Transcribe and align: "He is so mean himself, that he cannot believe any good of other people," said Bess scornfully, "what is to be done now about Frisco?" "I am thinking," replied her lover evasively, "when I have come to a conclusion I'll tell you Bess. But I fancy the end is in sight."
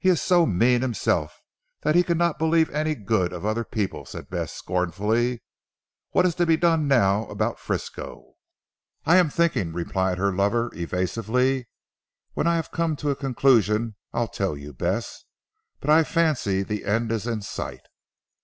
"He 0.00 0.08
is 0.08 0.20
so 0.20 0.44
mean 0.44 0.80
himself, 0.82 1.40
that 1.82 1.94
he 1.94 2.02
cannot 2.02 2.36
believe 2.36 2.68
any 2.70 2.96
good 2.96 3.32
of 3.32 3.46
other 3.46 3.62
people," 3.62 4.04
said 4.04 4.28
Bess 4.28 4.52
scornfully, 4.52 5.40
"what 6.10 6.26
is 6.26 6.34
to 6.34 6.46
be 6.46 6.56
done 6.56 6.88
now 6.88 7.26
about 7.28 7.60
Frisco?" 7.60 8.32
"I 9.06 9.18
am 9.18 9.30
thinking," 9.30 9.72
replied 9.72 10.18
her 10.18 10.32
lover 10.34 10.72
evasively, 10.74 11.68
"when 12.34 12.48
I 12.48 12.56
have 12.56 12.72
come 12.72 12.96
to 12.96 13.10
a 13.10 13.14
conclusion 13.14 13.94
I'll 14.12 14.26
tell 14.26 14.56
you 14.56 14.72
Bess. 14.72 15.26
But 15.78 15.90
I 15.90 16.02
fancy 16.02 16.64
the 16.64 16.84
end 16.84 17.12
is 17.12 17.28
in 17.28 17.40
sight." 17.40 17.86